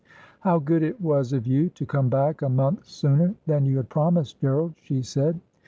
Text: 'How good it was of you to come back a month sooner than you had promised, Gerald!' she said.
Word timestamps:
'How 0.39 0.57
good 0.57 0.81
it 0.81 0.99
was 0.99 1.31
of 1.31 1.45
you 1.45 1.69
to 1.69 1.85
come 1.85 2.09
back 2.09 2.41
a 2.41 2.49
month 2.49 2.85
sooner 2.87 3.35
than 3.45 3.67
you 3.67 3.77
had 3.77 3.89
promised, 3.89 4.39
Gerald!' 4.39 4.73
she 4.81 5.03
said. 5.03 5.39